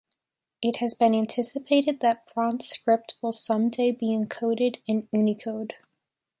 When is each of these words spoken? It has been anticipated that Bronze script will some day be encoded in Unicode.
It 0.63 0.77
has 0.77 0.95
been 0.95 1.13
anticipated 1.13 1.99
that 1.99 2.25
Bronze 2.33 2.67
script 2.67 3.13
will 3.21 3.31
some 3.33 3.69
day 3.69 3.91
be 3.91 4.07
encoded 4.07 4.81
in 4.87 5.07
Unicode. 5.11 5.75